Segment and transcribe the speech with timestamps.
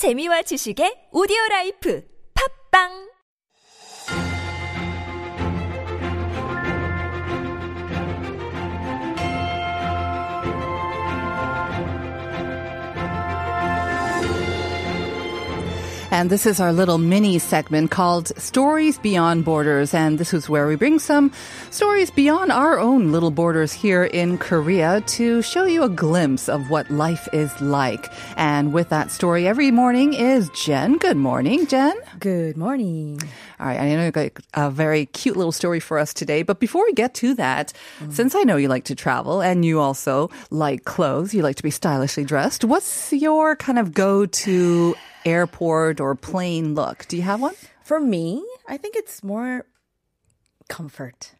[0.00, 2.00] 재미와 지식의 오디오 라이프.
[2.32, 3.09] 팝빵
[16.20, 19.94] And this is our little mini segment called Stories Beyond Borders.
[19.94, 21.32] And this is where we bring some
[21.70, 26.68] stories beyond our own little borders here in Korea to show you a glimpse of
[26.68, 28.12] what life is like.
[28.36, 30.98] And with that story every morning is Jen.
[30.98, 31.94] Good morning, Jen.
[32.18, 33.18] Good morning.
[33.58, 36.60] All right, I know you got a very cute little story for us today, but
[36.60, 37.72] before we get to that,
[38.10, 41.62] since I know you like to travel and you also like clothes, you like to
[41.62, 47.06] be stylishly dressed, what's your kind of go-to airport or plane look?
[47.08, 47.54] Do you have one?
[47.84, 49.66] For me, I think it's more
[50.68, 51.32] comfort.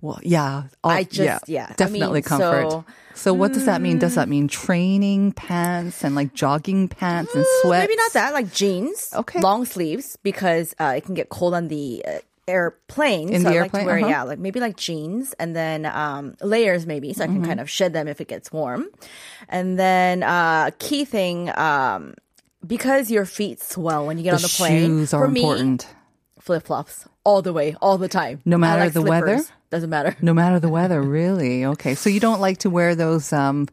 [0.00, 0.64] Well, yeah.
[0.84, 1.66] all- I just- yeah.
[1.70, 2.70] I Definitely mean, comfort.
[2.70, 2.84] so-
[3.14, 3.98] So, what does that mean?
[3.98, 7.88] Does that mean training pants and like jogging pants and sweats?
[7.88, 9.40] Maybe not that, like jeans, Okay.
[9.40, 13.30] long sleeves, because uh, it can get cold on the uh, airplane.
[13.32, 14.08] In so the I like airplane, wear, uh-huh.
[14.08, 17.36] yeah, like maybe like jeans, and then um, layers maybe, so I Mm-hmm.
[17.36, 18.86] can kind of shed them if it gets warm.
[19.48, 22.14] And then uh, key thing, um,
[22.66, 24.86] because your feet swell when you get The on the plane.
[24.86, 25.86] shoes are for important.
[26.40, 28.40] Flip flops all the way, all the time.
[28.44, 29.40] No matter like the weather?
[29.70, 30.16] Doesn't matter.
[30.22, 31.64] No matter the weather, really.
[31.64, 31.94] Okay.
[31.94, 33.66] So you don't like to wear those um,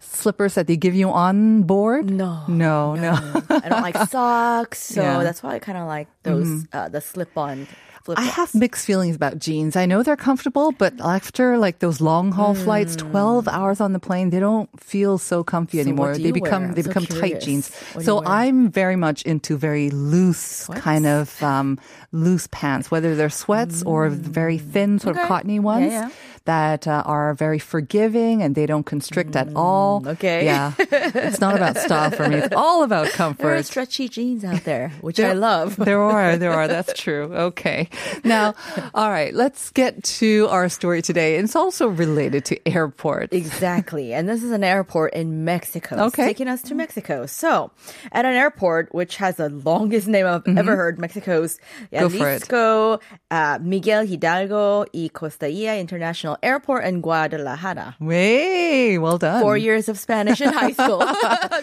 [0.00, 2.10] slippers that they give you on board?
[2.10, 2.44] No.
[2.46, 3.12] No, no.
[3.48, 5.14] I don't like socks, so Yeah.
[5.14, 5.24] Mm-hmm.
[5.24, 7.66] that's why I kind of like those uh, the slip-on
[8.04, 9.76] flip I have mixed feelings about jeans.
[9.76, 13.98] I know they're comfortable, but after like those long haul flights, 12 hours on the
[14.00, 15.82] plane, they don't feel so comfy Hmm.
[15.84, 16.16] So anymore.
[16.16, 17.70] they become they become tight jeans.
[17.92, 18.24] What So?
[18.24, 21.78] I'm very much into very loose kind of um,
[22.12, 25.28] loose pants, whether they're sweats or very thin sort of Hmm.
[25.28, 25.92] Cottony ones.
[25.92, 26.10] yeah.
[26.46, 30.00] That uh, are very forgiving and they don't constrict at all.
[30.00, 30.44] Hmm, okay.
[30.46, 30.72] Yeah.
[30.78, 32.36] It's not about style for me.
[32.36, 33.42] It's all about comfort.
[33.44, 35.76] There are stretchy jeans out there, which I love.
[35.90, 36.66] There are, there are.
[36.74, 37.28] That's true.
[37.52, 37.89] Okay.
[38.24, 38.54] Now,
[38.94, 41.36] all right, let's get to our story today.
[41.36, 43.32] It's also related to airports.
[43.32, 44.12] Exactly.
[44.12, 45.94] And this is an airport in Mexico.
[46.06, 46.26] It's Okay.
[46.26, 47.26] taking us to Mexico.
[47.26, 47.70] So,
[48.12, 51.96] at an airport, which has the longest name I've ever heard, Mexico's Mm-hmm.
[52.00, 52.48] Go for it.
[52.48, 53.00] Jalisco,
[53.30, 57.96] uh, Miguel Hidalgo y Costilla International Airport in Guadalajara.
[58.00, 59.40] Way, well done.
[59.42, 61.02] Four years of Spanish in high school.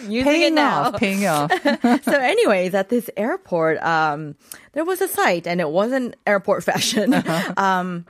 [0.08, 0.82] Using paying it now.
[0.84, 1.50] off, paying off.
[2.04, 4.34] so anyways at this airport um
[4.72, 7.14] there was a site and it wasn't airport fashion
[7.56, 8.04] um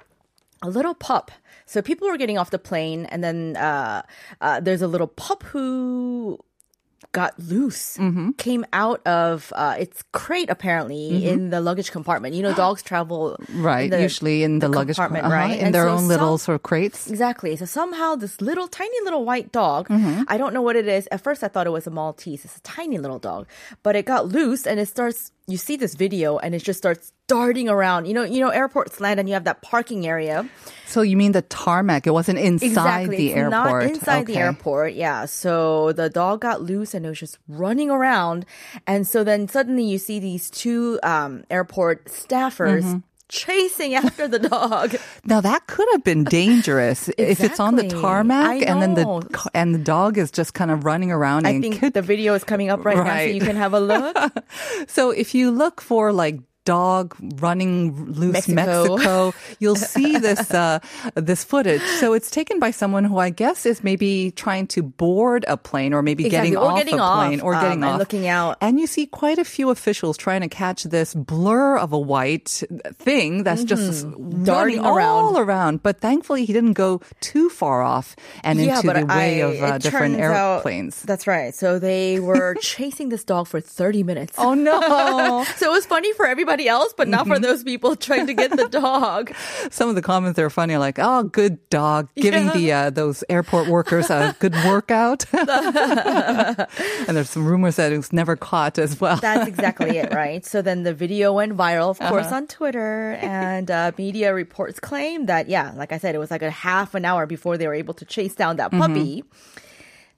[0.63, 1.31] a little pup
[1.67, 4.03] so people were getting off the plane and then uh,
[4.41, 6.39] uh there's a little pup who
[7.13, 7.97] got loose
[8.39, 13.37] came out of uh its crate apparently in the luggage compartment you know dogs travel
[13.55, 16.37] Right, the- usually in the, luggage compartment uh-huh, right in And their so own little
[16.39, 17.09] sort of crates.
[17.09, 17.55] Exactly.
[17.57, 20.25] So somehow this little tiny little white dog, Mm-hmm.
[20.29, 21.09] I don't know what it is.
[21.11, 22.45] At first I thought it was a Maltese.
[22.45, 23.47] It's a tiny little dog.
[23.83, 27.13] But it got loose and it starts you see this video and it just starts
[27.27, 28.05] darting around.
[28.07, 30.49] You know, you know airports land and you have that parking area.
[30.87, 32.07] So you mean the tarmac?
[32.07, 33.17] It wasn't inside exactly.
[33.17, 33.83] the it's airport.
[33.83, 34.93] Not inside the airport.
[34.93, 35.25] Yeah.
[35.25, 38.45] So the dog got loose and it was just running around.
[38.87, 42.99] And so then suddenly you see these two um, airport staffers Mm-hmm.
[43.29, 44.97] Chasing after the dog.
[45.25, 49.75] Now that could have been dangerous if it's on the tarmac and then the and
[49.75, 52.45] the dog is just kind of running around I and think could the video is
[52.45, 54.17] coming up right, now so you can have a look.
[54.89, 58.97] So if you look for like dog running loose Mexico.
[58.97, 60.79] Mexico, you'll see this uh,
[61.15, 61.81] this footage.
[62.01, 65.95] So it's taken by someone who I guess is maybe trying to board a plane
[65.95, 67.99] or maybe Exactly, getting or off getting a plane off, or um, getting and off
[67.99, 68.59] looking out.
[68.61, 72.63] And you see quite a few officials trying to catch this blur of a white
[72.99, 74.45] thing that's just Mm-hmm.
[74.45, 75.25] Darting running around.
[75.25, 75.83] all around.
[75.83, 79.79] But thankfully, he didn't go too far off and yeah, into the way of uh,
[79.79, 81.03] different turns out- airplanes.
[81.03, 81.55] that's right.
[81.55, 84.35] So they were chasing this dog for 30 minutes.
[84.39, 85.45] Oh no!
[85.57, 87.35] So it was funny for everybody else, but not Mm-hmm.
[87.35, 89.33] for those people trying to get the dog.
[89.71, 93.69] Some of the comments are funny, like, "Oh, good dog," giving the uh, those airport
[93.69, 95.27] workers a good workout.
[95.35, 99.17] and there's some rumors that it was never caught as well.
[99.17, 100.45] That's exactly it, right?
[100.45, 102.11] So then the video went viral, of Uh-huh.
[102.11, 106.31] course, on Twitter, and uh, media reports claim that, yeah, like I said, it was
[106.31, 108.89] like a half an hour before they were able to chase down that Mm-hmm.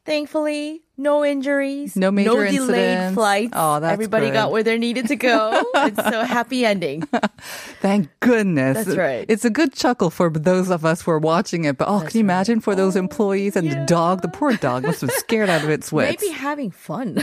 [0.07, 3.15] Thankfully, no injuries, No major no delayed incidents.
[3.15, 3.53] flights.
[3.55, 4.33] Oh, that's Everybody good.
[4.33, 5.63] got where they needed to go.
[5.75, 7.03] it's so happy ending.
[7.81, 8.85] Thank goodness.
[8.87, 9.27] That's right.
[9.29, 11.77] It's a good chuckle for those of us who are watching it.
[11.77, 14.23] But oh, can you imagine for those employees and the dog?
[14.23, 16.23] The poor dog must have scared out of its wits.
[16.23, 17.23] Maybe having fun.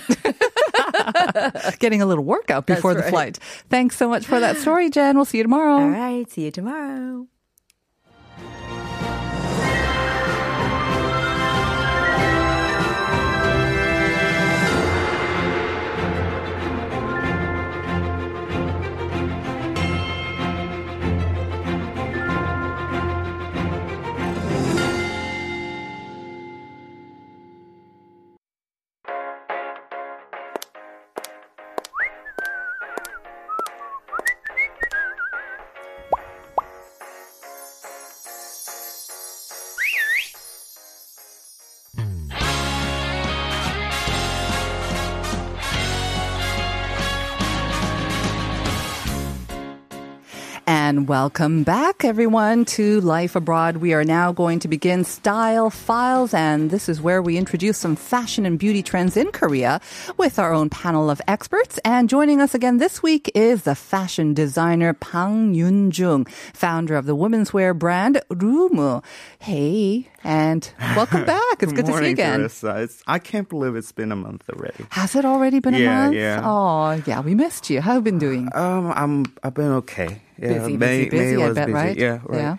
[1.79, 3.37] Getting a little workout before the flight.
[3.69, 5.15] Thanks so much for that story, Jen.
[5.15, 5.81] We'll see you tomorrow.
[5.81, 6.29] All right.
[6.31, 7.27] See you tomorrow.
[50.87, 53.75] And welcome back, everyone, to Life Abroad.
[53.77, 57.97] We are now going to begin Style Files, and this is where we introduce some
[57.97, 59.81] fashion and beauty trends in Korea
[60.15, 61.77] with our own panel of experts.
[61.83, 66.23] And joining us again this week is the fashion designer Pang Yun-jung,
[66.53, 69.03] founder of the women's wear brand Rumu.
[69.39, 71.61] Hey, and welcome back.
[71.63, 72.39] It's good, to see you again.
[72.39, 72.83] Carissa.
[72.83, 74.85] It's, I can't believe it's been a month already.
[74.91, 76.15] Has it already been a Yeah, month?
[76.15, 76.41] yeah.
[76.45, 77.81] Oh, yeah, we missed you.
[77.81, 78.47] How have you been doing?
[78.55, 80.21] Um, I'm I've been okay.
[80.39, 81.73] Yeah, busy, May, busy, busy, May I bet, busy.
[81.73, 81.97] right?
[81.97, 82.39] Yeah, right.
[82.41, 82.57] Yeah.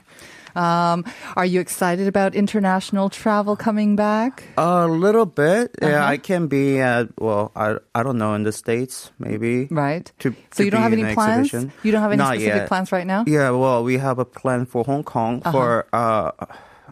[0.56, 1.04] Um,
[1.36, 4.42] are you excited about international travel coming back?
[4.56, 5.70] A little bit.
[5.80, 6.12] Yeah, Uh-huh.
[6.12, 9.68] I can be at well, I I don't know in the states maybe.
[9.70, 10.10] Right.
[10.20, 11.46] To, so to you don't have any plans?
[11.46, 11.72] exhibition.
[11.84, 12.68] You don't have any Not specific yet.
[12.68, 13.22] plans right now?
[13.28, 15.52] Yeah, well, we have a plan for Hong Kong Uh-huh.
[15.52, 16.32] for uh,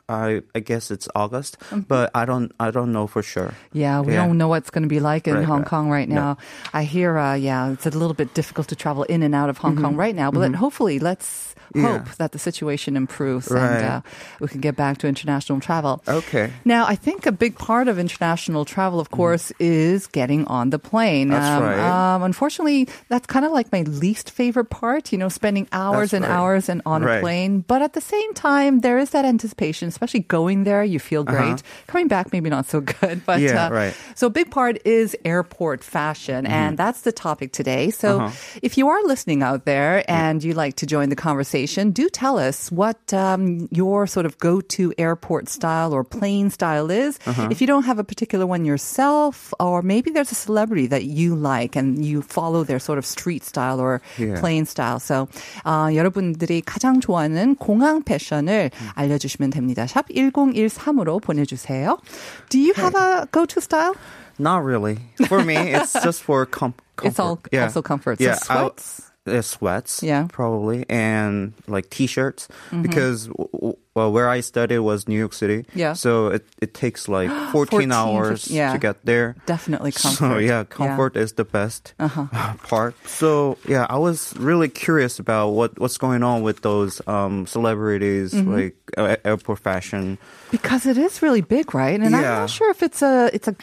[0.09, 1.59] I I guess it's August,
[1.89, 3.49] but I don't I don't know for sure.
[3.51, 3.79] Mm-hmm.
[3.79, 4.27] Yeah, we Yeah.
[4.27, 5.69] don't know what's going to be like in Right, Hong right.
[5.69, 6.39] Kong right now.
[6.73, 9.59] I hear, uh, yeah, it's a little bit difficult to travel in and out of
[9.59, 11.83] Hong Kong right now, but let- hopefully let's Mm-hmm.
[11.85, 11.99] Yeah.
[11.99, 13.83] hope that the situation improves Right.
[13.83, 14.01] and uh,
[14.41, 16.01] we can get back to international travel.
[16.07, 16.53] Okay.
[16.65, 20.79] Now, I think a big part of international travel, of course, is getting on the
[20.79, 21.29] plane.
[21.29, 21.35] Mm-hmm.
[21.43, 21.83] That's right.
[22.15, 26.23] Um, unfortunately, that's kind of like my least favorite part, you know, spending hours That's
[26.23, 26.39] and right.
[26.39, 27.65] hours and on a plane.
[27.67, 31.64] But at the same time, there is that anticipation, especially going there, you feel great.
[31.88, 33.24] Coming back, maybe not so good.
[33.26, 33.48] But Uh-huh.
[33.48, 33.94] Yeah, uh, right.
[34.16, 37.90] so a big part is airport fashion, and that's the topic today.
[37.92, 38.36] So Uh-huh.
[38.62, 42.38] if you are listening out there and you like to join the conversation, do tell
[42.38, 47.18] us what um, your sort of go-to airport style or plane style is.
[47.26, 47.48] Uh-huh.
[47.50, 51.34] If you don't have a particular one yourself, or maybe there's a celebrity that you
[51.36, 54.38] like and you follow their sort of street style or Yeah.
[54.40, 55.00] plane style.
[55.00, 55.28] So
[55.66, 59.85] 어, 여러분들이 가장 좋아하는 공항 패션을 알려주시면 됩니다.
[59.86, 61.98] 샵 1013으로 보내주세요.
[62.50, 63.96] Do you have a go-to style?
[64.40, 64.98] Not really.
[65.28, 67.08] For me, it's just for com- comfort.
[67.08, 67.64] It's all- yeah.
[67.64, 68.18] also comfort.
[68.20, 69.12] So Yeah, I- sweats?
[69.28, 70.02] yeah, sweats.
[70.02, 70.22] Yeah.
[70.24, 70.28] Mm-hmm.
[70.34, 72.48] probably, and like t-shirts
[72.82, 75.65] because w- w- well, where I studied was New York City.
[75.75, 75.95] Yeah.
[75.97, 78.73] So it it takes like 14, 14, hours 15, yeah.
[78.73, 79.35] to get there.
[79.49, 80.41] Definitely So comfort.
[80.45, 82.29] yeah, comfort is the best Uh-huh.
[82.69, 82.93] part.
[83.09, 88.37] So yeah, I was really curious about what what's going on with those um, celebrities
[88.37, 88.53] Mm-hmm.
[88.53, 90.19] like uh, airport fashion.
[90.53, 91.97] Because it is really big, right?
[91.99, 93.57] And I'm not sure if it's a it's a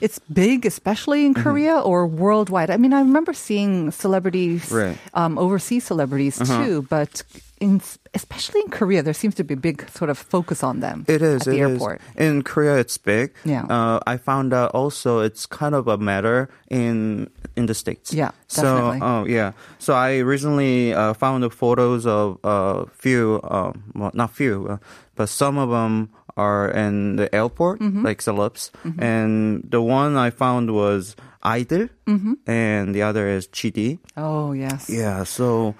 [0.00, 1.42] it's big, especially in Mm-hmm.
[1.42, 2.70] Korea or worldwide.
[2.70, 4.94] I mean, I remember seeing celebrities, Right.
[4.94, 5.26] Uh-huh.
[5.26, 7.22] um, overseas celebrities too, but
[7.60, 7.80] in
[8.14, 11.04] especially in Korea, there seems to be a big sort of focus on them.
[11.06, 11.46] It is.
[11.46, 11.70] at the it is.
[11.72, 12.00] airport.
[12.16, 13.32] In Korea, it's big.
[13.44, 13.64] Yeah.
[13.68, 18.12] Uh, I found out also it's kind of a matter in in the states.
[18.16, 19.00] Yeah, So, definitely.
[19.02, 19.52] oh yeah.
[19.78, 24.76] So I recently uh, found the photos of a few, um, well, not few, uh,
[25.14, 28.06] but some of them are in the airport, Mm-hmm.
[28.06, 28.70] like celebs.
[28.98, 31.14] And the one I found was
[31.44, 32.34] (G)I-DLE, Mm-hmm.
[32.48, 33.98] and the other is GD.
[34.16, 34.88] Oh yes.
[34.88, 35.74] Yeah, so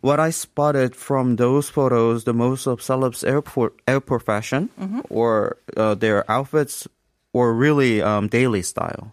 [0.00, 5.00] what I spotted from those photos, the most of celebs airport airport fashion Mm-hmm.
[5.10, 6.86] or uh, their outfits
[7.32, 9.10] were really um, daily style.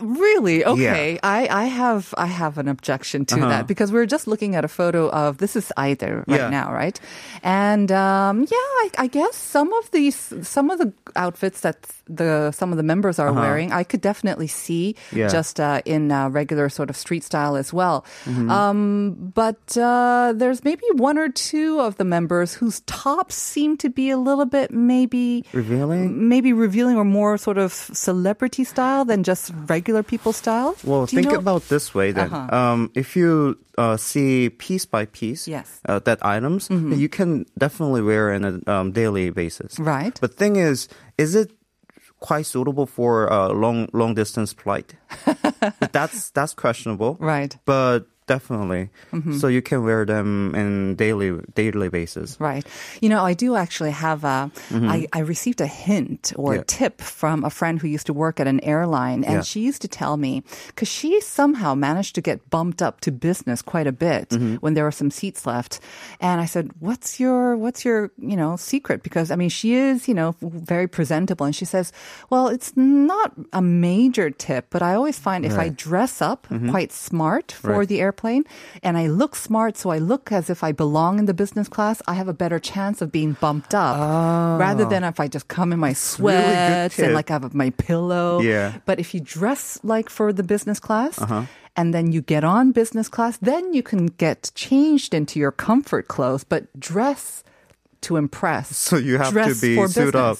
[0.00, 0.64] Really?
[0.64, 1.18] Okay.
[1.22, 4.68] I, I have I have an objection to that because we're just looking at a
[4.68, 6.36] photo of this is (G)I-DLE right Uh-huh.
[6.36, 6.50] Yeah.
[6.50, 7.00] now, right?
[7.42, 12.50] And um, yeah, I, I guess some of these some of the outfits that the
[12.52, 15.16] some of the members are wearing, I could definitely see Uh-huh.
[15.20, 15.28] Yeah.
[15.32, 18.04] just uh, in uh, regular sort of street style as well.
[18.26, 18.50] Mm-hmm.
[18.50, 23.88] Um, but uh, there's maybe one or two of the members whose tops seem to
[23.88, 26.28] be a little bit maybe Revealing?
[26.28, 29.29] maybe revealing or more sort of celebrity style than just
[29.66, 30.74] regular people style.
[30.84, 32.32] Well, Do you think know- about this way then.
[32.32, 32.56] Uh-huh.
[32.56, 35.66] Um, if you uh, see piece by piece Yes.
[35.66, 35.92] Mm-hmm.
[35.92, 39.78] uh, that items, you can definitely wear in a um, daily basis.
[39.78, 40.18] Right.
[40.20, 41.50] But thing is, is it
[42.20, 44.94] quite suitable for a long long distance flight?
[45.92, 47.16] that's that's questionable.
[47.20, 47.50] Right.
[47.50, 47.64] Mm-hmm.
[47.64, 48.88] But definitely,
[49.42, 52.38] so you can wear them in daily daily basis.
[52.38, 52.62] Right.
[53.02, 54.50] You know, I do actually have a.
[54.70, 56.70] I, I received a hint or a Mm-hmm.
[56.70, 59.46] Tip from a friend who used to work at an airline, and Yeah.
[59.50, 63.58] she used to tell me because she somehow managed to get bumped up to business
[63.64, 64.62] quite a bit Mm-hmm.
[64.62, 65.80] when there were some seats left.
[66.22, 70.06] And I said, "What's your what's your you know secret?" Because I mean, she is
[70.06, 71.90] you know very presentable, and she says,
[72.30, 76.70] "Well, it's not a major tip, but I always find if I dress up Mm-hmm.
[76.70, 77.88] quite smart for Right.
[77.88, 78.44] the airplane
[78.82, 82.02] and I look smart, so I look as if I belong in the business class,
[82.06, 84.58] I have a better chance of being bumped up oh.
[84.58, 87.70] rather than if I just come in my really sweats and like I have my
[87.70, 88.40] pillow.
[88.40, 88.78] Yeah.
[88.86, 91.44] But if you dress like for the business class, uh-huh.
[91.76, 96.08] and then you get on business class, then you can get changed into your comfort
[96.08, 97.42] clothes, but dress
[98.02, 98.76] to impress.
[98.76, 100.38] So you have to be suit up.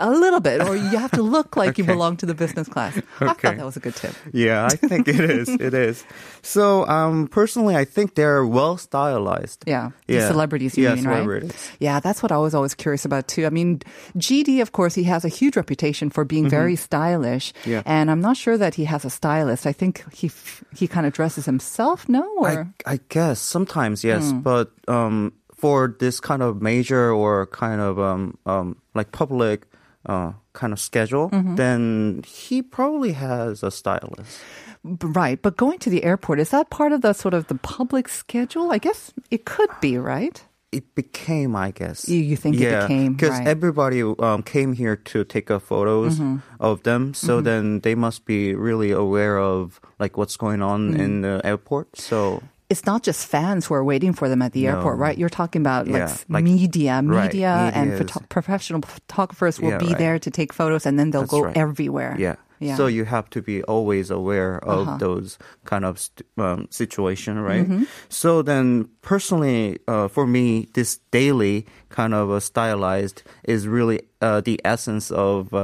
[0.00, 2.96] A little bit, or you have to look like you belong to the business class.
[3.20, 4.14] I thought that was a good tip.
[4.32, 5.48] Yeah, I think it is.
[5.48, 6.04] It is.
[6.42, 9.64] So, um, personally, I think they're well stylized.
[9.66, 10.28] Yeah, the Yeah.
[10.28, 11.50] celebrities, you Yeah, mean, celebrities.
[11.50, 11.76] right?
[11.80, 13.44] Yeah, that's what I was always curious about too.
[13.44, 13.80] I mean,
[14.16, 17.70] GD, of course, he has a huge reputation for being very stylish, Mm-hmm.
[17.70, 17.82] Yeah.
[17.84, 19.66] and I'm not sure that he has a stylist.
[19.66, 22.22] I think he f- he kind of dresses himself, no?
[22.38, 24.40] Or I, I guess sometimes yes, Hmm.
[24.46, 29.66] but um, for this kind of major or kind of um, um, like public
[30.08, 31.54] uh, kind of schedule, Mm-hmm.
[31.56, 34.40] then he probably has a stylist.
[34.84, 38.08] Right, but going to the airport is that part of the sort of the public
[38.08, 38.70] schedule?
[38.70, 40.40] I guess it could be, right?
[40.70, 42.08] It became, I guess.
[42.08, 43.40] You- you think it became, because right.
[43.40, 43.48] Mm-hmm.
[43.48, 46.20] everybody um, came here to take uh, photos
[46.60, 47.12] of them.
[47.14, 51.00] So then they must be really aware of like what's going on Mm.
[51.00, 51.96] in the airport.
[51.96, 55.16] So It's not just fans who are waiting for them at the airport, right?
[55.16, 59.70] You're talking about like, Yeah, s- like- media, right, media, and photo- professional photographers will
[59.70, 59.98] Yeah, be right.
[59.98, 61.56] there to take photos, and then they'll That's go right.
[61.56, 62.14] everywhere.
[62.18, 62.36] Yeah.
[62.60, 62.74] Yeah.
[62.76, 64.98] So you have to be always aware of Uh-huh.
[64.98, 67.62] those kind of um, situation, right?
[67.64, 67.84] Mm-hmm.
[68.10, 74.40] So then, personally, uh, for me, this daily kind of uh, stylized is really uh,
[74.42, 75.54] the essence of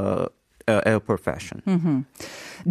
[0.68, 1.62] uh, airport fashion.
[1.66, 2.00] Mm-hmm.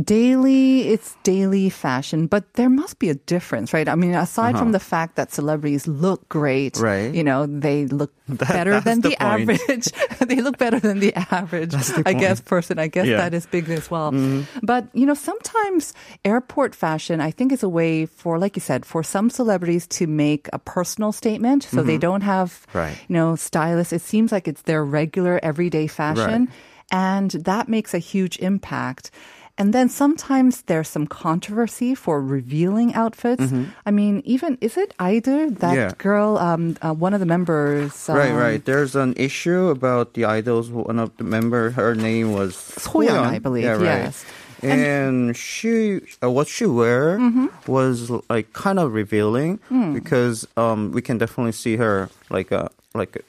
[0.02, 4.72] daily it's daily fashion but there must be a difference right i mean aside from
[4.72, 6.86] the fact that celebrities look great Uh-huh.
[6.88, 7.14] Right.
[7.14, 9.86] you know they look better than the the, average
[10.26, 11.76] they look better than the average
[12.10, 13.18] i guess person i guess Yeah.
[13.18, 14.66] that is big as well Mm-hmm.
[14.66, 15.94] but you know sometimes
[16.26, 20.08] airport fashion i think is a way for like you said for some celebrities to
[20.08, 22.78] make a personal statement so they don't have Mm-hmm.
[22.78, 22.98] Right.
[23.08, 26.50] you know stylists it seems like it's their regular everyday fashion
[26.92, 29.12] and that makes a huge impact.
[29.56, 33.54] And then sometimes there's some controversy for revealing outfits.
[33.86, 35.90] I mean, even is it either that Mm-hmm.
[35.90, 35.92] Yeah.
[36.00, 38.66] girl, um, uh, one of the members, um, Right, right.
[38.66, 40.72] There's an issue about the idols.
[40.72, 44.10] One of the member, her name was Soyeon, I believe, Yeah, right.
[44.10, 44.25] yes.
[44.63, 47.48] And, she, uh, what she wear Mm-hmm.
[47.72, 49.94] was like kind of revealing Hmm.
[49.94, 53.22] because um, we can definitely see her like a like a,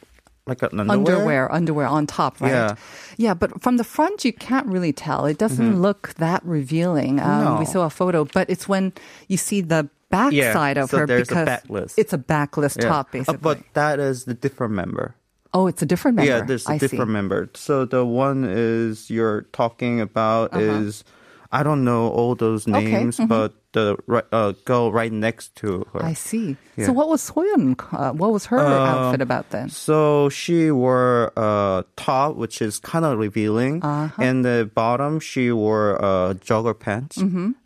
[0.47, 2.51] like an underwear, underwear on top, right?
[2.53, 2.75] Yeah.
[3.17, 5.25] Yeah, but from the front, you can't really tell.
[5.25, 7.21] It doesn't look that revealing.
[7.21, 7.55] Um, Mm-hmm.
[7.55, 7.59] No.
[7.61, 8.93] We saw a photo, but it's when
[9.29, 11.95] you see the back Yeah, side of so her a because backlist.
[11.97, 12.89] it's a backless Yeah.
[12.89, 13.39] top, Uh, basically.
[13.43, 15.15] but that is the different member.
[15.55, 16.29] oh, it's a different member.
[16.31, 17.13] Yeah, there's a I different see.
[17.15, 17.49] member.
[17.55, 21.05] So the one is you're talking about is
[21.53, 22.79] I don't know all those Uh-huh.
[22.85, 23.99] Okay, names, but the
[24.33, 26.03] uh, girl right next to her.
[26.03, 26.57] I see.
[26.79, 26.87] Yeah.
[26.87, 27.75] So what was Soyeon?
[27.93, 29.69] Uh, what was her outfit about then?
[29.69, 34.15] So she wore a top, which is kind of revealing, Uh-huh.
[34.23, 37.19] and the bottom she wore uh, jogger pants,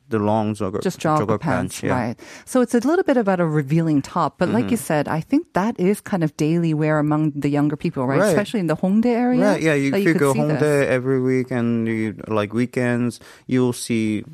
[0.09, 0.89] the long jogger, Mm-hmm.
[0.89, 2.17] Just jogger, pants, right?
[2.49, 5.05] So it's a little bit about a revealing top, but like you Mm-hmm.
[5.05, 8.21] said, I think that is kind of daily wear among the younger people, right?
[8.21, 8.33] Right.
[8.33, 9.45] Especially in the Hongdae area.
[9.45, 10.89] Right, yeah, you, if you go home this.
[10.89, 14.25] every week and you, like weekends, you'll see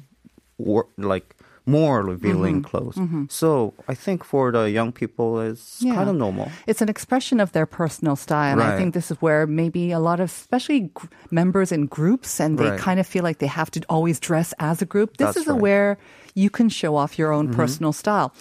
[0.97, 1.35] like
[1.67, 2.69] more revealing Mm-hmm.
[2.69, 2.99] clothes.
[3.33, 5.95] So I think for the young people, it's Yeah.
[5.95, 6.51] kind of normal.
[6.67, 8.61] It's an expression of their personal style.
[8.61, 12.39] And I think this is where maybe a lot of, especially gr- members in groups,
[12.41, 12.79] and they Right.
[12.79, 15.17] kind of feel like they have to always dress as a group.
[15.17, 15.55] This That's is right.
[15.55, 15.63] Mm-hmm.
[15.63, 15.99] where
[16.35, 18.33] you can show off your own personal style.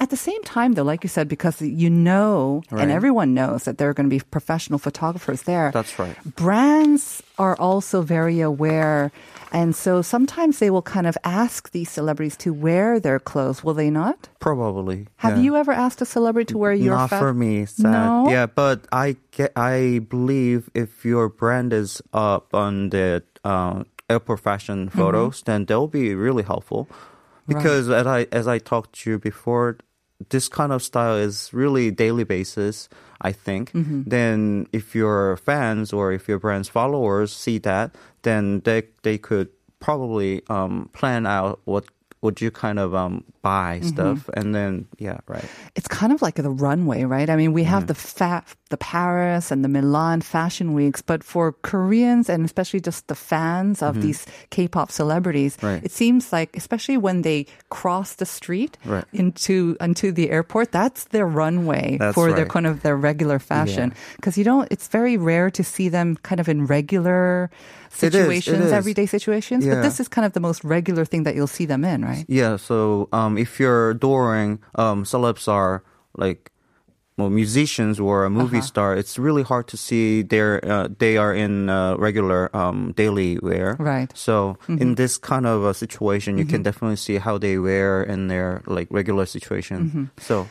[0.00, 3.76] At the same time, though, like you said, because you know, and everyone knows that
[3.76, 5.70] there are going to be professional photographers there.
[5.72, 6.16] That's right.
[6.36, 9.12] Brands are also very aware.
[9.52, 13.74] And so sometimes they will kind of ask these celebrities to wear their clothes, will
[13.74, 14.28] they not?
[14.38, 15.06] Probably.
[15.16, 15.42] Have yeah.
[15.42, 17.66] you ever asked a celebrity to wear your Not fa- for me.
[17.66, 17.90] Sad.
[17.92, 18.30] No?
[18.30, 19.52] Yeah, but I get.
[19.56, 24.98] I believe if your brand is up on the uh, airport fashion Mm-hmm.
[24.98, 26.88] photos, then they'll be really helpful.
[27.48, 29.78] Because as I as I talked to you before,
[30.28, 32.88] this kind of style is really daily basis.
[33.22, 33.72] I think.
[33.72, 34.08] Mm-hmm.
[34.08, 39.48] Then if your fans or if your brand's followers see that, then they they could
[39.78, 41.84] probably um, plan out what
[42.22, 43.88] would you kind of um, buy Mm-hmm.
[43.88, 45.44] stuff, and then yeah, right.
[45.76, 47.28] it's kind of like the runway, right?
[47.28, 47.86] I mean, we have Mm-hmm.
[47.88, 53.06] the fa- the Paris and the Milan fashion weeks, but for Koreans and especially just
[53.10, 55.66] the fans of these K-pop celebrities, Mm-hmm.
[55.66, 55.82] Right.
[55.84, 59.04] it seems like especially when they cross the street Right.
[59.12, 63.92] into into the airport, that's their runway That's for their kind of their regular fashion.
[64.16, 67.50] Because you don't, it's very rare to see them kind of in regular
[67.90, 69.66] It is, it situations, everyday situations.
[69.66, 72.24] But this is kind of the most regular thing that you'll see them in, right?
[72.30, 75.82] Yeah, so um, if you're adoring um, celebs are
[76.14, 76.50] like
[77.20, 78.66] well, musicians or a movie Uh-huh.
[78.66, 83.38] star, it's really hard to see their uh, they are in uh, regular um, daily
[83.42, 83.76] wear.
[83.78, 84.08] Right.
[84.08, 84.16] Mm-hmm.
[84.16, 88.28] So in this kind of a situation, you can definitely see how they wear in
[88.28, 89.78] their like regular situation.
[89.78, 90.04] Mm-hmm.
[90.18, 90.48] So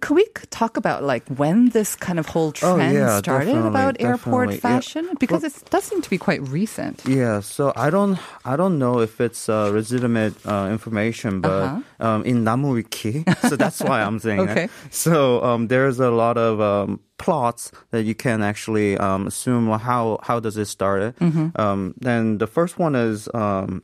[0.00, 3.96] Could we talk about like when this kind of whole Oh, trend yeah, started about
[4.00, 4.54] airport definitely.
[4.54, 4.60] Yeah.
[4.60, 5.08] fashion?
[5.18, 7.02] Because it does seem to be quite recent.
[7.06, 12.22] Yeah, so I don't I don't know if it's uh, legitimate uh, information, but um,
[12.24, 14.52] in NamuWiki, so that's why I'm saying Uh-huh.
[14.56, 14.66] Okay.
[14.66, 14.94] that.
[14.94, 20.18] So um, there's a lot of um, plots that you can actually um, assume how
[20.22, 21.16] how does it start.
[21.18, 21.58] Mm-hmm.
[21.60, 23.82] Um, then the first one is um,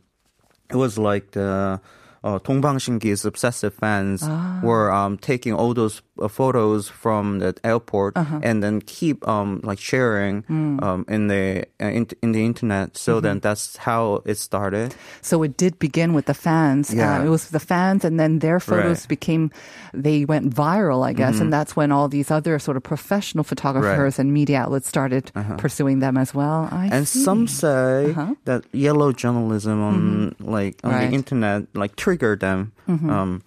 [0.71, 1.81] it was like the
[2.24, 4.60] Uh, 동방신기's obsessive fans Ah.
[4.63, 8.40] were um, taking all those uh, photos from the airport Uh-huh.
[8.42, 10.83] and then keep um, like sharing Mm.
[10.83, 12.97] um, in the uh, in, in the internet.
[12.97, 13.23] So Mm-hmm.
[13.25, 14.95] then that's how it started.
[15.23, 16.90] So it did begin with the fans.
[16.92, 17.25] Uh, Yeah.
[17.25, 19.09] it was the fans, and then their photos Right.
[19.09, 19.50] became,
[19.95, 21.40] they went viral, I guess.
[21.40, 26.00] And that's when all these other sort of professional photographers and media outlets started pursuing
[26.00, 26.69] them as well.
[26.73, 27.25] I And see.
[27.25, 28.35] some say Uh-huh.
[28.45, 31.09] that yellow journalism on like on Right.
[31.09, 33.40] the internet like triggered them um,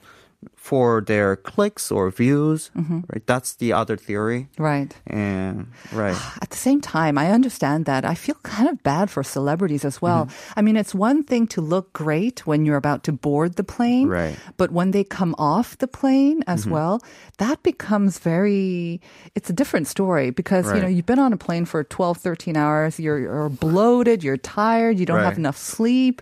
[0.56, 2.72] for their clicks or views.
[2.76, 3.02] Mm-hmm.
[3.12, 4.48] Right, that's the other theory.
[4.58, 4.96] Right.
[5.08, 8.06] And right, At the same time, I understand that.
[8.06, 10.26] I feel kind of bad for celebrities as well.
[10.26, 10.60] Mm-hmm.
[10.60, 14.08] I mean, it's one thing to look great when you're about to board the plane,
[14.08, 14.38] Right.
[14.58, 16.72] but when they come off the plane as mm-hmm.
[16.72, 17.02] well,
[17.38, 19.02] that becomes very,
[19.36, 22.58] it's a different story because, you know, you've been on a plane for 12, 13
[22.58, 26.22] hours, you're, you're bloated, you're tired, you don't have enough sleep.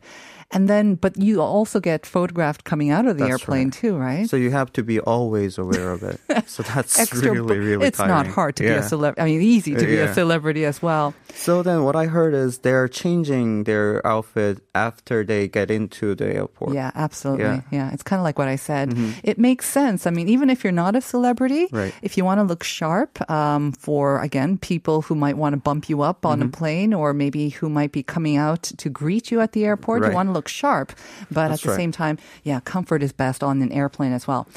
[0.53, 3.74] And then, but you also get photographed coming out of the That's airplane right.
[3.74, 4.29] too, right?
[4.29, 6.19] so you have to be always aware of it.
[6.48, 7.86] So that's Extra, really really.
[7.88, 8.81] it's not hard to be a Yeah.
[8.88, 9.22] celebrity.
[9.22, 11.13] I mean, easy to be a celebrity as well.
[11.33, 16.29] So then, what I heard is they're changing their outfit after they get into the
[16.29, 16.74] airport.
[16.75, 17.45] Yeah, absolutely.
[17.45, 17.91] Yeah, Yeah.
[17.93, 18.93] it's kind of like what I said.
[19.24, 20.05] It makes sense.
[20.05, 21.93] I mean, even if you're not a celebrity, Right.
[22.01, 25.89] if you want to look sharp um, for, again, people who might want to bump
[25.89, 29.41] you up on a plane or maybe who might be coming out to greet you
[29.41, 30.91] at the airport, you want to look sharp.
[31.32, 31.75] But at the right.
[31.77, 34.47] same time, yeah, comfort is best on an airplane as well.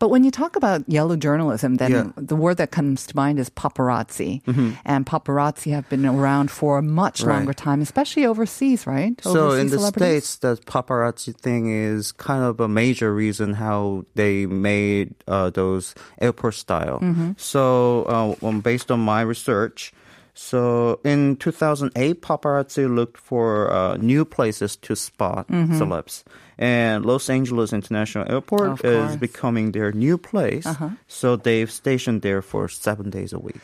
[0.00, 2.02] But when you talk about yellow journalism, then Yeah.
[2.04, 2.24] Mm-hmm.
[2.24, 4.40] the word that comes to mind is paparazzi.
[4.82, 7.36] And paparazzi have been around for a much Right.
[7.36, 9.12] longer time, especially overseas, right?
[9.20, 14.46] So in the states, the paparazzi thing is kind of a major reason how they
[14.46, 16.98] made uh, those airport style.
[17.00, 17.32] Mm-hmm.
[17.36, 18.08] So
[18.40, 19.92] uh, based on my research.
[20.34, 25.80] So in 2008, paparazzi looked for uh, new places to spot Mm-hmm.
[25.80, 26.22] celebs.
[26.60, 28.84] And Los Angeles International Airport.
[28.84, 28.88] Uh-huh.
[29.08, 30.66] is becoming their new place.
[31.08, 33.56] So they've stationed there for seven days a week.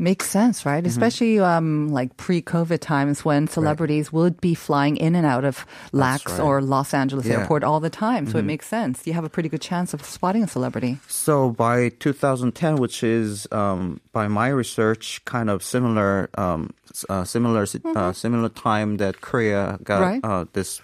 [0.00, 0.78] Makes sense, right?
[0.82, 0.88] Mm-hmm.
[0.88, 6.24] Especially um, like pre-COVID times when celebrities would be flying in and out of LAX
[6.26, 6.40] right.
[6.40, 7.32] or Los Angeles Yeah.
[7.34, 7.42] Mm-hmm.
[7.42, 8.26] airport all the time.
[8.26, 9.06] So it makes sense.
[9.06, 10.98] You have a pretty good chance of spotting a celebrity.
[11.06, 16.72] So by 2010, which is um, by my research, kind of similar, um,
[17.10, 20.26] uh, similar, si- uh, similar time that Korea got Mm-hmm.
[20.26, 20.40] Right.
[20.40, 20.80] uh, this.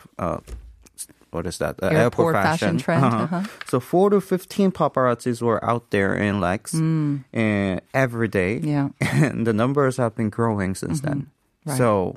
[1.30, 1.76] What is that?
[1.82, 3.42] Uh, Airport fashion trend, uh-huh.
[3.66, 8.66] So four to fifteen paparazzis were out there in LAX and every day, Mm.
[8.66, 8.88] Yeah.
[9.00, 9.24] Mm-hmm.
[9.24, 11.30] and the numbers have been growing since then.
[11.66, 11.76] Right.
[11.78, 12.16] So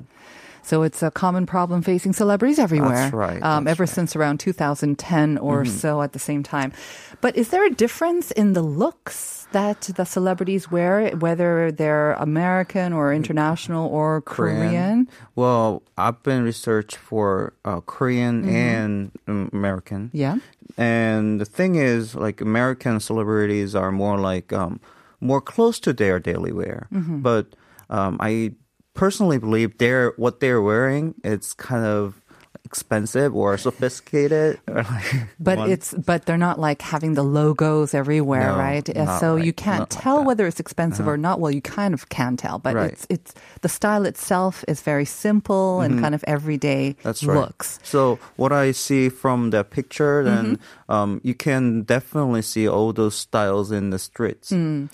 [0.62, 2.90] So it's a common problem facing celebrities everywhere.
[3.10, 3.88] That's right, Um, that's ever right.
[3.88, 3.94] Mm-hmm.
[3.94, 6.72] since around 2010 or so at the same time.
[7.20, 12.92] But is there a difference in the looks that the celebrities wear, whether they're American
[12.92, 15.08] or international or Korean?
[15.34, 20.10] Well, I've been research for uh, Korean and um, American.
[20.12, 20.36] Yeah.
[20.76, 24.80] And the thing is, like American celebrities are more like um,
[25.20, 26.86] more close to their daily wear.
[26.90, 27.46] But
[27.90, 28.52] um, I
[29.00, 31.14] personally believe they're what they're wearing.
[31.24, 32.19] It's kind of
[32.64, 34.60] expensive or sophisticated.
[34.68, 38.86] or like But one- it's but they're not like having the logos everywhere, No, right?
[38.88, 40.20] Uh, so like- you can't not like tell that.
[40.20, 40.28] Uh-huh.
[40.28, 41.40] whether it's expensive or not.
[41.40, 42.92] Well, you kind of can tell, but Right.
[42.92, 47.02] it's it's the style itself is very simple and kind of everyday Mm-hmm.
[47.02, 47.36] That's right.
[47.38, 47.78] looks.
[47.82, 50.92] So what I see from the picture, then Mm-hmm.
[50.92, 54.50] um, you can definitely see all those styles in the streets.
[54.50, 54.88] Mm.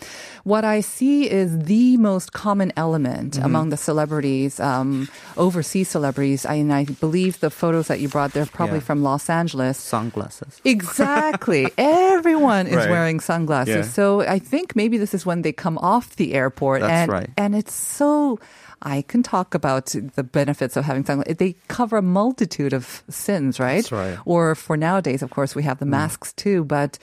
[0.44, 3.44] What I see is the most common element Mm-hmm.
[3.44, 6.44] among the celebrities, um, overseas celebrities.
[6.46, 8.88] I, and I believe the photos that you brought, they're probably Yeah.
[8.90, 9.78] from Los Angeles.
[9.78, 10.60] Sunglasses.
[10.64, 11.66] Exactly.
[11.78, 12.90] Everyone is Right.
[12.90, 13.86] wearing sunglasses.
[13.86, 13.92] Yeah.
[13.98, 16.82] So I think maybe this is when they come off the airport.
[16.82, 17.30] That's and, right.
[17.36, 18.38] And it's so.
[18.82, 21.36] I can talk about the benefits of having sunglasses.
[21.38, 23.76] They cover a multitude of sins, right?
[23.82, 24.16] That's right.
[24.16, 24.22] Mm.
[24.26, 26.62] Or for nowadays, of course, we have the masks too.
[26.64, 26.98] But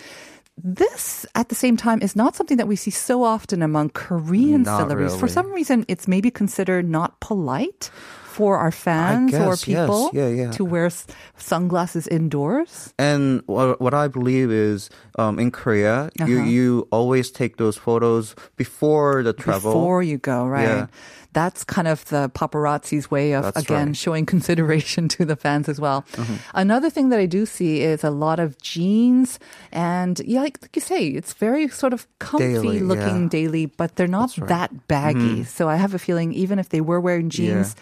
[0.64, 4.62] this, at the same time, is not something that we see so often among Korean
[4.62, 5.16] Not celebrities.
[5.18, 7.90] For some reason, it's maybe considered not polite
[8.34, 9.86] for our fans or guess, yes.
[9.86, 10.52] people Yeah, yeah.
[10.58, 11.06] to wear s-
[11.38, 12.94] sunglasses indoors?
[12.98, 14.90] And what, what I believe is,
[15.22, 16.50] um, in Korea, you Uh-huh.
[16.50, 19.74] you always take those photos before the travel.
[19.74, 20.68] Before you go, right?
[20.68, 20.88] Yeah.
[21.34, 23.98] That's kind of the paparazzi's way of, That's again, right.
[23.98, 26.06] showing consideration to the fans as well.
[26.14, 26.36] Mm-hmm.
[26.54, 29.40] Another thing that I do see is a lot of jeans.
[29.74, 33.30] And yeah, like, like you say, it's very sort of comfy Daily, looking yeah.
[33.34, 34.46] daily, but they're not right.
[34.46, 34.54] Mm-hmm.
[34.54, 35.44] that baggy.
[35.50, 37.74] So I have a feeling even if they were wearing jeans,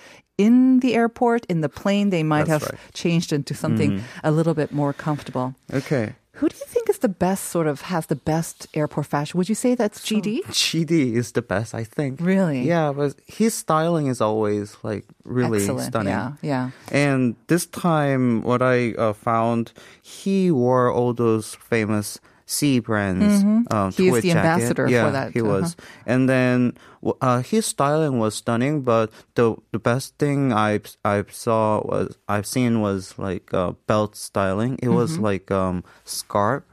[0.46, 2.94] In the airport, in the plane, they might That's have right.
[2.94, 5.54] Changed into something a little bit more comfortable.
[5.74, 6.16] Okay.
[6.40, 9.38] Who do you think is the best, sort of, has the best airport fashion?
[9.38, 10.42] Would you say that's GD?
[10.50, 12.20] GD is the best, I think.
[12.20, 12.62] Really?
[12.66, 15.88] Yeah, but his styling is always like really Excellent.
[15.88, 16.14] stunning.
[16.14, 16.72] Yeah, yeah.
[16.92, 22.20] And this time, what I uh, found, he wore all those famous
[22.52, 23.40] C brands.
[23.72, 24.44] Um, He is the jacket.
[24.44, 25.50] ambassador for yeah, that, He uh-huh.
[25.64, 26.76] was, and then
[27.24, 28.84] uh, his styling was stunning.
[28.84, 29.08] But
[29.40, 34.76] the the best thing I I saw was I've seen was like uh, belt styling.
[34.84, 35.24] It was Mm-hmm.
[35.32, 36.68] like um scarf.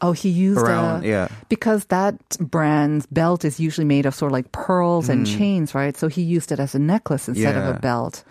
[0.00, 1.28] Oh, he used Around, a, yeah.
[1.52, 5.36] because that brand's belt is usually made of sort of like pearls and Mm.
[5.36, 5.92] chains, right?
[5.96, 8.24] So he used it as a necklace instead of a belt.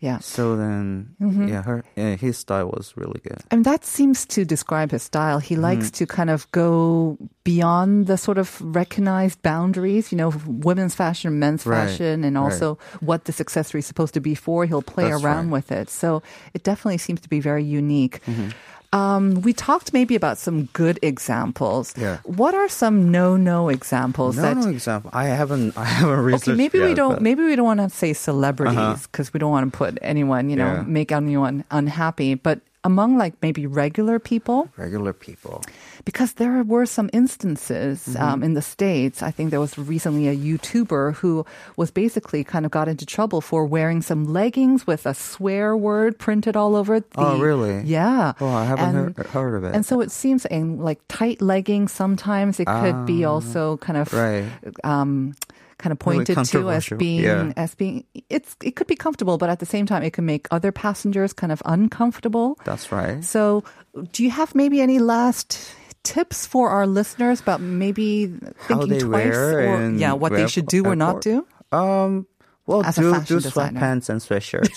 [0.00, 0.18] Yeah.
[0.20, 1.48] So then, Mm-hmm.
[1.48, 3.36] yeah, her yeah, his style was really good.
[3.50, 5.38] And that seems to describe his style.
[5.40, 10.94] He likes to kind of go beyond the sort of recognized boundaries, you know, women's
[10.94, 12.42] fashion, men's Right, fashion, and right.
[12.42, 14.64] also what this accessory is supposed to be for.
[14.64, 15.52] He'll play That's around right.
[15.60, 15.90] with it.
[15.90, 16.22] So
[16.54, 18.24] it definitely seems to be very unique.
[18.24, 18.50] Mm-hmm.
[18.92, 21.94] Um, we talked maybe about some good examples.
[21.96, 22.18] Yeah.
[22.24, 25.10] What are some no-no examples No, that no example.
[25.14, 25.76] I haven't.
[25.78, 26.48] I haven't researched.
[26.48, 27.14] Okay, maybe we don't.
[27.14, 30.50] but- Maybe we don't want to say celebrities because we don't want to put anyone,
[30.50, 30.82] you know, Yeah.
[30.82, 32.34] make anyone unhappy.
[32.34, 35.62] But among like maybe regular people, regular people.
[36.04, 38.22] Because there were some instances Mm-hmm.
[38.22, 39.22] um, in the states.
[39.22, 41.44] I think there was recently a YouTuber who
[41.76, 46.18] was basically kind of got into trouble for wearing some leggings with a swear word
[46.18, 47.00] printed all over.
[47.00, 47.82] The, Oh, really?
[47.84, 48.32] Yeah.
[48.40, 49.74] Oh, I haven't And- heard, heard of it.
[49.74, 54.12] And so it seems in like tight leggings, sometimes it could be also kind of
[54.14, 54.44] Ah, right.
[54.84, 55.34] um,
[55.78, 57.52] kind of Really pointed to as being Yeah.
[57.56, 60.46] as being it's it could be comfortable, but at the same time it can make
[60.50, 62.58] other passengers kind of uncomfortable.
[62.64, 63.24] That's right.
[63.24, 63.64] So,
[64.12, 65.56] do you have maybe any last
[66.02, 68.26] tips for our listeners about maybe
[68.58, 71.46] How thinking they twice wear or in yeah, what they should do or not do?
[71.72, 72.26] Um.
[72.66, 73.80] Well, As do fashion do designer.
[73.80, 74.76] sweatpants and sweatshirts.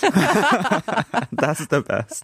[1.32, 2.24] That's the best.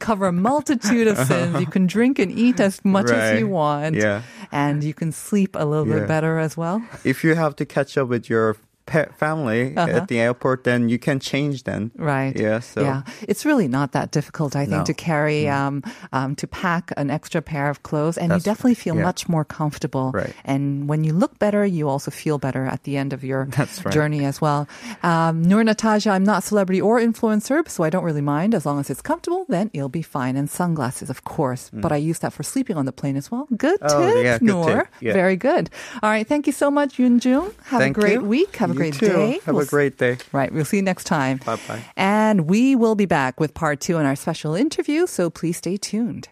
[0.00, 1.60] Cover a multitude of sins.
[1.60, 3.94] You can drink and eat as much as you want.
[3.94, 4.22] Yeah.
[4.50, 6.82] And you can sleep a little bit better as well.
[7.04, 9.90] If you have to catch up with your pet family Uh-huh.
[9.96, 11.90] at the airport, then you can change then.
[11.96, 12.36] Right.
[12.36, 12.60] Yeah.
[12.60, 12.82] So.
[12.82, 14.82] yeah, it's really not that difficult, I think, No.
[14.82, 14.84] Mm.
[14.86, 18.74] to carry, um, um, to pack an extra pair of clothes, and That's you definitely
[18.74, 19.02] feel Yeah.
[19.08, 20.12] much more comfortable.
[20.12, 20.34] Right.
[20.44, 23.92] And when you look better, you also feel better at the end of your right.
[23.92, 24.68] journey as well.
[25.02, 28.78] Um, Nur Natasha, I'm not celebrity or influencer, so I don't really mind as long
[28.80, 29.46] as it's comfortable.
[29.48, 30.36] Then it'll be fine.
[30.36, 33.46] And sunglasses, of course, but I use that for sleeping on the plane as well.
[33.56, 33.88] Good Mm.
[33.90, 34.66] Oh, tip, yeah, good Noor.
[34.84, 34.86] tip.
[35.00, 35.12] Yeah.
[35.14, 35.70] Very good.
[36.02, 37.50] All right, thank you so much, Yoon Jung.
[37.72, 38.28] Have Thank a great you.
[38.28, 38.56] week.
[38.56, 39.08] Have a great too.
[39.08, 39.40] day.
[39.44, 40.18] Have We'll a great day.
[40.32, 40.52] Right.
[40.52, 41.38] We'll see you next time.
[41.38, 41.82] Bye-bye.
[41.96, 45.76] And we will be back with part two in our special interview, so please stay
[45.76, 46.28] tuned.